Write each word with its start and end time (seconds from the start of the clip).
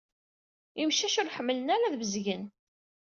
Imcac 0.81 1.15
ur 1.21 1.31
ḥemmlen 1.35 1.67
ara 1.75 1.85
ad 1.87 1.95
bezyen. 2.01 2.43